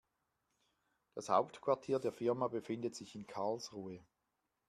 Das 1.13 1.29
Hauptquartier 1.29 1.99
der 1.99 2.11
Firma 2.11 2.47
befindet 2.47 2.95
sich 2.95 3.13
in 3.13 3.27
Karlsruhe 3.27 4.03